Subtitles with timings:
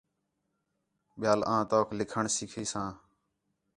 [1.19, 2.89] ٻیال آں توک لِکھݨ سِکّھی ساں